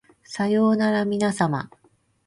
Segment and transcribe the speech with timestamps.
[0.23, 1.69] さようならみなさま